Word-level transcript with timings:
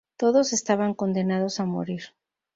Todos 0.17 0.51
estaban 0.51 0.95
condenados 0.95 1.59
a 1.59 1.65
morir. 1.65 2.03